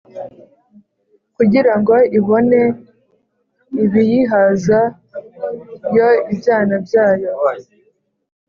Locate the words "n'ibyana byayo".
6.23-7.29